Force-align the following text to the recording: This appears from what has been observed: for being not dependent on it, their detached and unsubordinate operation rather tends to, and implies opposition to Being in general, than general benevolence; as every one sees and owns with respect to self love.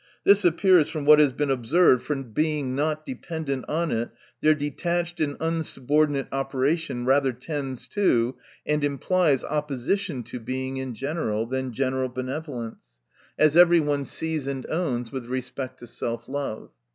This 0.23 0.43
appears 0.43 0.89
from 0.89 1.05
what 1.05 1.19
has 1.19 1.31
been 1.31 1.51
observed: 1.51 2.01
for 2.01 2.15
being 2.23 2.73
not 2.73 3.05
dependent 3.05 3.65
on 3.69 3.91
it, 3.91 4.09
their 4.41 4.55
detached 4.55 5.19
and 5.19 5.37
unsubordinate 5.39 6.27
operation 6.31 7.05
rather 7.05 7.31
tends 7.31 7.87
to, 7.89 8.35
and 8.65 8.83
implies 8.83 9.43
opposition 9.43 10.23
to 10.23 10.39
Being 10.39 10.77
in 10.77 10.95
general, 10.95 11.45
than 11.45 11.71
general 11.71 12.09
benevolence; 12.09 12.97
as 13.37 13.55
every 13.55 13.79
one 13.79 14.05
sees 14.05 14.47
and 14.47 14.65
owns 14.71 15.11
with 15.11 15.27
respect 15.27 15.77
to 15.81 15.85
self 15.85 16.27
love. 16.27 16.71